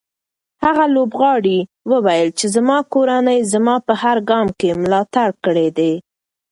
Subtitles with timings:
[0.63, 1.59] هغه لوبغاړی
[1.91, 5.93] وویل چې زما کورنۍ زما په هر ګام کې ملاتړ کړی دی.